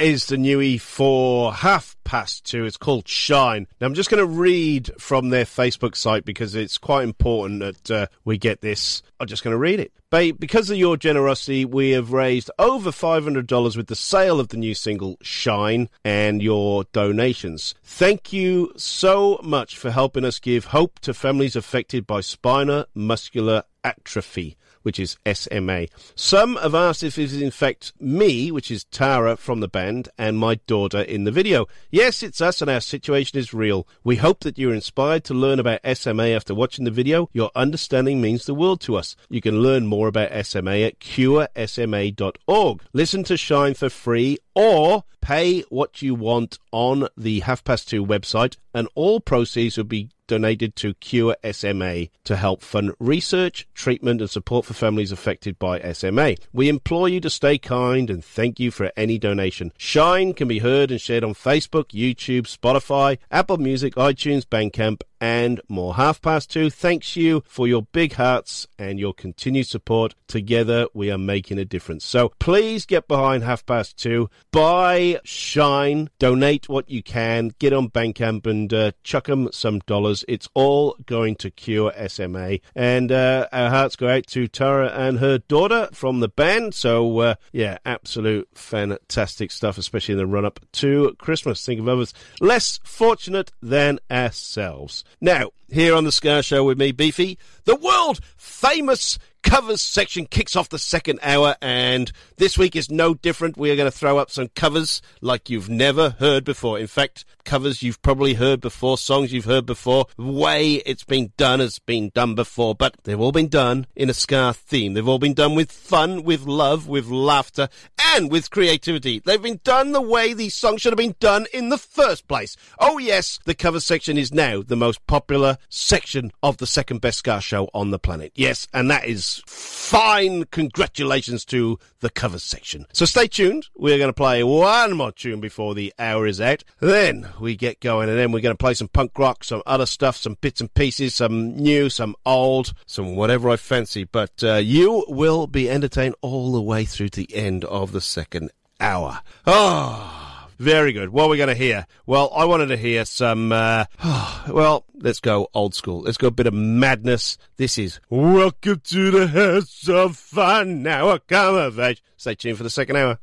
That 0.00 0.06
is 0.06 0.24
the 0.24 0.38
new 0.38 0.60
E4 0.60 1.56
half 1.56 1.94
past 2.04 2.46
two. 2.46 2.64
It's 2.64 2.78
called 2.78 3.06
Shine. 3.06 3.66
Now, 3.78 3.86
I'm 3.86 3.92
just 3.92 4.08
going 4.08 4.26
to 4.26 4.40
read 4.40 4.90
from 4.98 5.28
their 5.28 5.44
Facebook 5.44 5.94
site 5.94 6.24
because 6.24 6.54
it's 6.54 6.78
quite 6.78 7.04
important 7.04 7.60
that 7.60 7.90
uh, 7.90 8.06
we 8.24 8.38
get 8.38 8.62
this. 8.62 9.02
I'm 9.20 9.26
just 9.26 9.44
going 9.44 9.52
to 9.52 9.58
read 9.58 9.78
it. 9.78 9.92
Babe, 10.10 10.40
because 10.40 10.70
of 10.70 10.78
your 10.78 10.96
generosity, 10.96 11.66
we 11.66 11.90
have 11.90 12.14
raised 12.14 12.50
over 12.58 12.90
$500 12.90 13.76
with 13.76 13.88
the 13.88 13.94
sale 13.94 14.40
of 14.40 14.48
the 14.48 14.56
new 14.56 14.74
single 14.74 15.18
Shine 15.20 15.90
and 16.02 16.40
your 16.40 16.84
donations. 16.94 17.74
Thank 17.84 18.32
you 18.32 18.72
so 18.76 19.38
much 19.42 19.76
for 19.76 19.90
helping 19.90 20.24
us 20.24 20.38
give 20.38 20.64
hope 20.64 20.98
to 21.00 21.12
families 21.12 21.56
affected 21.56 22.06
by 22.06 22.22
spinal 22.22 22.86
muscular 22.94 23.64
atrophy 23.84 24.56
which 24.82 24.98
is 24.98 25.16
SMA. 25.32 25.86
Some 26.14 26.56
have 26.56 26.74
asked 26.74 27.02
if 27.02 27.18
it 27.18 27.24
is 27.24 27.40
in 27.40 27.50
fact 27.50 27.92
me, 28.00 28.50
which 28.50 28.70
is 28.70 28.84
Tara 28.84 29.36
from 29.36 29.60
the 29.60 29.68
band, 29.68 30.08
and 30.18 30.38
my 30.38 30.56
daughter 30.66 31.00
in 31.00 31.24
the 31.24 31.30
video. 31.30 31.66
Yes, 31.90 32.22
it's 32.22 32.40
us 32.40 32.60
and 32.62 32.70
our 32.70 32.80
situation 32.80 33.38
is 33.38 33.54
real. 33.54 33.86
We 34.04 34.16
hope 34.16 34.40
that 34.40 34.58
you're 34.58 34.74
inspired 34.74 35.24
to 35.24 35.34
learn 35.34 35.58
about 35.58 35.80
SMA 35.96 36.28
after 36.28 36.54
watching 36.54 36.84
the 36.84 36.90
video. 36.90 37.28
Your 37.32 37.50
understanding 37.54 38.20
means 38.20 38.44
the 38.46 38.54
world 38.54 38.80
to 38.82 38.96
us. 38.96 39.16
You 39.28 39.40
can 39.40 39.62
learn 39.62 39.86
more 39.86 40.08
about 40.08 40.46
SMA 40.46 40.78
at 40.78 40.98
curesma.org. 41.00 42.82
Listen 42.92 43.24
to 43.24 43.36
Shine 43.36 43.74
for 43.74 43.90
free 43.90 44.38
or 44.54 45.04
pay 45.20 45.60
what 45.68 46.02
you 46.02 46.14
want 46.14 46.58
on 46.72 47.08
the 47.16 47.40
Half 47.40 47.64
Past 47.64 47.88
Two 47.88 48.04
website, 48.04 48.56
and 48.74 48.88
all 48.94 49.20
proceeds 49.20 49.76
will 49.76 49.84
be 49.84 50.10
donated 50.30 50.76
to 50.76 50.94
Cure 50.94 51.36
SMA 51.50 52.06
to 52.22 52.36
help 52.36 52.62
fund 52.62 52.92
research, 53.00 53.66
treatment, 53.74 54.20
and 54.20 54.30
support 54.30 54.64
for 54.64 54.74
families 54.74 55.10
affected 55.10 55.58
by 55.58 55.80
SMA. 55.92 56.36
We 56.52 56.68
implore 56.68 57.08
you 57.08 57.20
to 57.22 57.28
stay 57.28 57.58
kind 57.58 58.08
and 58.08 58.24
thank 58.24 58.60
you 58.60 58.70
for 58.70 58.92
any 58.96 59.18
donation. 59.18 59.72
Shine 59.76 60.32
can 60.34 60.46
be 60.46 60.60
heard 60.60 60.92
and 60.92 61.00
shared 61.00 61.24
on 61.24 61.34
Facebook, 61.34 61.88
YouTube, 61.88 62.42
Spotify, 62.42 63.18
Apple 63.32 63.58
Music, 63.58 63.96
iTunes, 63.96 64.44
Bandcamp, 64.44 65.02
and 65.20 65.60
more. 65.68 65.94
Half 65.94 66.22
past 66.22 66.50
two, 66.50 66.70
thanks 66.70 67.16
you 67.16 67.42
for 67.46 67.68
your 67.68 67.82
big 67.82 68.14
hearts 68.14 68.66
and 68.78 68.98
your 68.98 69.12
continued 69.12 69.66
support. 69.66 70.14
Together, 70.26 70.86
we 70.94 71.10
are 71.10 71.18
making 71.18 71.58
a 71.58 71.64
difference. 71.64 72.04
So 72.04 72.32
please 72.38 72.86
get 72.86 73.08
behind 73.08 73.42
half 73.42 73.66
past 73.66 73.96
two, 73.98 74.30
buy 74.52 75.20
Shine, 75.24 76.08
donate 76.18 76.68
what 76.68 76.88
you 76.88 77.02
can, 77.02 77.52
get 77.58 77.72
on 77.72 77.90
Bandcamp 77.90 78.46
and 78.46 78.72
uh, 78.72 78.92
chuck 79.02 79.26
them 79.26 79.48
some 79.52 79.80
dollars. 79.80 80.24
It's 80.28 80.48
all 80.54 80.96
going 81.06 81.36
to 81.36 81.50
cure 81.50 81.92
SMA. 82.08 82.58
And 82.74 83.12
uh, 83.12 83.48
our 83.52 83.70
hearts 83.70 83.96
go 83.96 84.08
out 84.08 84.26
to 84.28 84.48
Tara 84.48 84.88
and 84.88 85.18
her 85.18 85.38
daughter 85.38 85.88
from 85.92 86.20
the 86.20 86.28
band. 86.28 86.74
So, 86.74 87.18
uh, 87.18 87.34
yeah, 87.52 87.78
absolute 87.84 88.48
fantastic 88.54 89.50
stuff, 89.50 89.78
especially 89.78 90.12
in 90.12 90.18
the 90.18 90.26
run 90.26 90.44
up 90.44 90.60
to 90.72 91.14
Christmas. 91.18 91.64
Think 91.64 91.80
of 91.80 91.88
others 91.88 92.14
less 92.40 92.78
fortunate 92.84 93.52
than 93.60 93.98
ourselves. 94.10 95.04
Now, 95.20 95.50
here 95.70 95.94
on 95.94 96.04
the 96.04 96.12
Ska 96.12 96.42
Show 96.42 96.64
with 96.64 96.78
me, 96.78 96.92
Beefy, 96.92 97.38
the 97.64 97.76
world 97.76 98.20
famous 98.36 99.18
covers 99.42 99.82
section 99.82 100.26
kicks 100.26 100.56
off 100.56 100.68
the 100.68 100.78
second 100.78 101.18
hour, 101.22 101.56
and 101.60 102.12
this 102.36 102.56
week 102.56 102.76
is 102.76 102.90
no 102.90 103.14
different. 103.14 103.56
We 103.56 103.70
are 103.70 103.76
going 103.76 103.90
to 103.90 103.96
throw 103.96 104.18
up 104.18 104.30
some 104.30 104.48
covers 104.48 105.02
like 105.20 105.50
you've 105.50 105.68
never 105.68 106.10
heard 106.18 106.44
before. 106.44 106.78
In 106.78 106.86
fact, 106.86 107.24
covers 107.44 107.82
you've 107.82 108.00
probably 108.02 108.34
heard 108.34 108.60
before, 108.60 108.98
songs 108.98 109.32
you've 109.32 109.44
heard 109.44 109.66
before. 109.66 110.06
The 110.16 110.24
way 110.24 110.74
it's 110.86 111.04
been 111.04 111.32
done 111.36 111.60
has 111.60 111.78
been 111.78 112.10
done 112.14 112.34
before, 112.34 112.74
but 112.74 112.96
they've 113.04 113.20
all 113.20 113.32
been 113.32 113.48
done 113.48 113.86
in 113.96 114.10
a 114.10 114.14
Ska 114.14 114.54
theme. 114.54 114.94
They've 114.94 115.08
all 115.08 115.18
been 115.18 115.34
done 115.34 115.54
with 115.54 115.72
fun, 115.72 116.22
with 116.22 116.42
love, 116.42 116.88
with 116.88 117.08
laughter, 117.08 117.68
and 118.14 118.30
with 118.30 118.50
creativity. 118.50 119.20
They've 119.20 119.42
been 119.42 119.60
done 119.64 119.92
the 119.92 120.00
way 120.00 120.32
these 120.32 120.54
songs 120.54 120.80
should 120.80 120.92
have 120.92 120.98
been 120.98 121.16
done 121.20 121.46
in 121.52 121.68
the 121.68 121.78
first 121.78 122.28
place. 122.28 122.56
Oh 122.78 122.98
yes, 122.98 123.38
the 123.44 123.54
cover 123.54 123.80
section 123.80 124.16
is 124.16 124.32
now 124.32 124.62
the 124.62 124.76
most 124.76 125.06
popular 125.06 125.58
section 125.68 126.32
of 126.42 126.58
the 126.58 126.66
second 126.66 127.00
best 127.00 127.18
Ska 127.18 127.40
show 127.40 127.68
on 127.74 127.90
the 127.90 127.98
planet. 127.98 128.32
Yes, 128.34 128.66
and 128.72 128.90
that 128.90 129.04
is 129.04 129.29
fine. 129.46 130.44
Congratulations 130.46 131.44
to 131.46 131.78
the 132.00 132.10
cover 132.10 132.38
section. 132.38 132.86
So 132.92 133.04
stay 133.04 133.26
tuned. 133.26 133.68
We're 133.76 133.98
going 133.98 134.08
to 134.08 134.14
play 134.14 134.42
one 134.42 134.96
more 134.96 135.12
tune 135.12 135.40
before 135.40 135.74
the 135.74 135.92
hour 135.98 136.26
is 136.26 136.40
out. 136.40 136.64
Then 136.80 137.28
we 137.40 137.56
get 137.56 137.80
going, 137.80 138.08
and 138.08 138.18
then 138.18 138.32
we're 138.32 138.40
going 138.40 138.56
to 138.56 138.62
play 138.62 138.74
some 138.74 138.88
punk 138.88 139.18
rock, 139.18 139.44
some 139.44 139.62
other 139.66 139.86
stuff, 139.86 140.16
some 140.16 140.36
bits 140.40 140.60
and 140.60 140.72
pieces, 140.74 141.14
some 141.14 141.56
new, 141.56 141.90
some 141.90 142.16
old, 142.26 142.72
some 142.86 143.16
whatever 143.16 143.50
I 143.50 143.56
fancy. 143.56 144.04
But 144.04 144.42
uh, 144.42 144.56
you 144.56 145.04
will 145.08 145.46
be 145.46 145.70
entertained 145.70 146.14
all 146.20 146.52
the 146.52 146.62
way 146.62 146.84
through 146.84 147.10
to 147.10 147.20
the 147.20 147.34
end 147.34 147.64
of 147.64 147.92
the 147.92 148.00
second 148.00 148.50
hour. 148.80 149.20
Oh. 149.46 150.29
Very 150.60 150.92
good. 150.92 151.08
What 151.08 151.24
are 151.24 151.28
we 151.30 151.38
going 151.38 151.48
to 151.48 151.54
hear? 151.54 151.86
Well, 152.04 152.30
I 152.36 152.44
wanted 152.44 152.66
to 152.66 152.76
hear 152.76 153.06
some, 153.06 153.50
uh, 153.50 153.86
well, 154.46 154.84
let's 154.92 155.18
go 155.18 155.48
old 155.54 155.74
school. 155.74 156.02
Let's 156.02 156.18
go 156.18 156.26
a 156.26 156.30
bit 156.30 156.46
of 156.46 156.52
madness. 156.52 157.38
This 157.56 157.78
is 157.78 157.98
Welcome 158.10 158.82
to 158.84 159.10
the 159.10 159.28
House 159.28 159.88
of 159.88 160.18
Fun. 160.18 160.82
Now 160.82 161.08
I 161.08 161.18
come 161.20 161.54
of 161.54 161.80
age. 161.80 162.02
Stay 162.18 162.34
tuned 162.34 162.58
for 162.58 162.62
the 162.62 162.68
second 162.68 162.96
hour. 162.96 163.18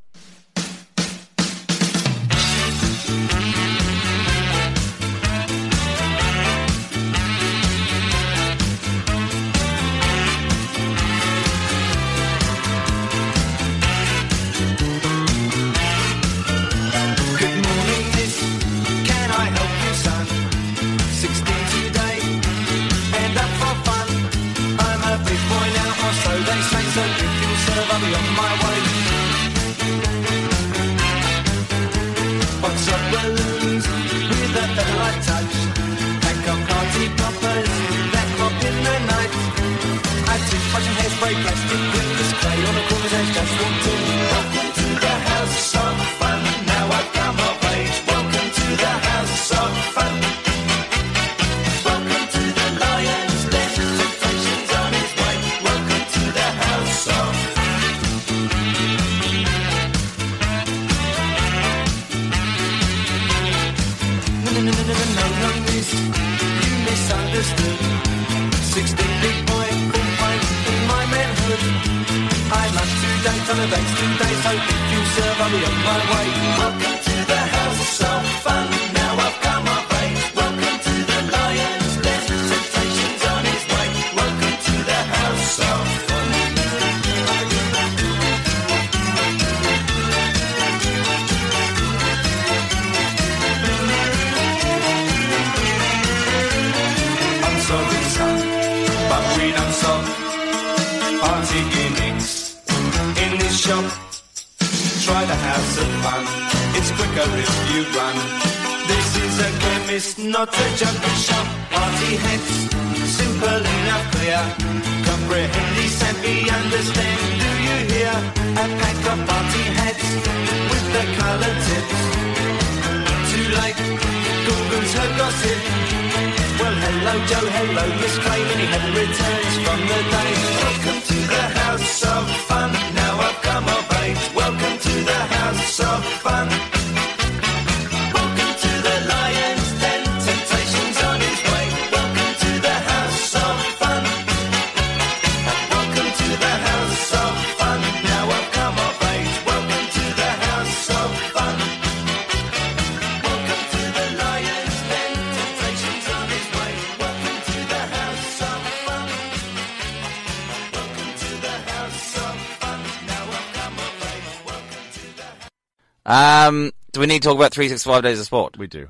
We 167.07 167.13
need 167.13 167.21
to 167.21 167.29
talk 167.29 167.37
about 167.37 167.53
365 167.53 168.03
Days 168.03 168.19
of 168.19 168.25
Sport? 168.25 168.57
We 168.57 168.67
do. 168.67 168.89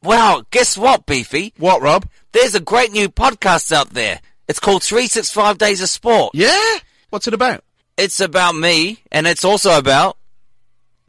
Wow, 0.00 0.44
guess 0.52 0.78
what, 0.78 1.04
Beefy? 1.04 1.52
What, 1.58 1.82
Rob? 1.82 2.08
There's 2.30 2.54
a 2.54 2.60
great 2.60 2.92
new 2.92 3.08
podcast 3.08 3.72
out 3.72 3.90
there. 3.90 4.20
It's 4.46 4.60
called 4.60 4.84
365 4.84 5.58
Days 5.58 5.82
of 5.82 5.88
Sport. 5.88 6.30
Yeah? 6.32 6.76
What's 7.10 7.26
it 7.26 7.34
about? 7.34 7.64
It's 7.96 8.20
about 8.20 8.54
me, 8.54 9.02
and 9.10 9.26
it's 9.26 9.44
also 9.44 9.76
about. 9.76 10.16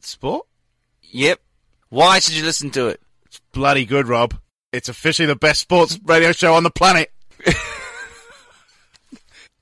Sport? 0.02 0.48
Yep. 1.04 1.40
Why 1.90 2.18
should 2.18 2.36
you 2.36 2.44
listen 2.44 2.72
to 2.72 2.88
it? 2.88 3.02
It's 3.28 3.40
bloody 3.52 3.86
good, 3.86 4.08
Rob. 4.08 4.34
It's 4.72 4.90
officially 4.90 5.28
the 5.28 5.36
best 5.36 5.62
sports 5.62 6.00
radio 6.04 6.32
show 6.32 6.56
on 6.56 6.64
the 6.64 6.72
planet. 6.72 7.12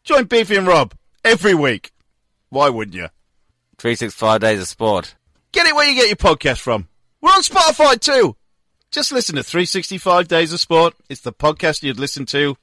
Join 0.06 0.24
Beefy 0.26 0.56
and 0.56 0.66
Rob 0.66 0.94
every 1.26 1.56
week. 1.56 1.92
Why 2.48 2.70
wouldn't 2.70 2.96
you? 2.96 3.10
365 3.80 4.40
Days 4.40 4.62
of 4.62 4.68
Sport. 4.70 5.16
Get 5.56 5.68
it 5.68 5.74
where 5.74 5.88
you 5.88 5.96
get 5.96 6.08
your 6.08 6.18
podcast 6.18 6.60
from. 6.60 6.90
We're 7.22 7.30
on 7.30 7.42
Spotify 7.42 7.98
too. 7.98 8.36
Just 8.92 9.14
listen 9.14 9.38
to 9.38 9.42
365 9.44 10.28
Days 10.28 10.52
of 10.52 10.60
Sport. 10.60 10.96
It's 11.08 11.22
the 11.22 11.32
podcast 11.32 11.82
you'd 11.82 11.98
listen 11.98 12.26
to 12.26 12.58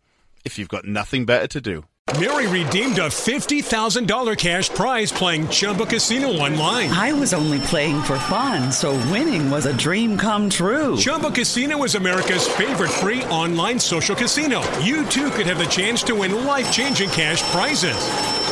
if 0.45 0.59
you've 0.59 0.69
got 0.69 0.85
nothing 0.85 1.25
better 1.25 1.47
to 1.47 1.61
do. 1.63 1.85
Mary 2.21 2.47
redeemed 2.49 2.99
a 2.99 3.09
$50,000 3.09 4.37
cash 4.37 4.69
prize 4.69 5.11
playing 5.11 5.49
Chumba 5.49 5.87
Casino 5.87 6.33
online. 6.33 6.91
I 6.91 7.15
was 7.15 7.33
only 7.33 7.61
playing 7.61 8.03
for 8.03 8.19
fun, 8.19 8.71
so 8.71 8.93
winning 9.11 9.51
was 9.51 9.65
a 9.65 9.75
dream 9.75 10.19
come 10.19 10.51
true. 10.51 10.99
Chumba 10.99 11.31
Casino 11.31 11.83
is 11.85 11.95
America's 11.95 12.47
favorite 12.47 12.91
free 12.91 13.25
online 13.25 13.79
social 13.79 14.15
casino. 14.15 14.61
You 14.81 15.07
too 15.07 15.31
could 15.31 15.47
have 15.47 15.59
the 15.59 15.65
chance 15.65 16.03
to 16.03 16.15
win 16.15 16.45
life 16.45 16.71
changing 16.71 17.09
cash 17.09 17.43
prizes. 17.53 18.52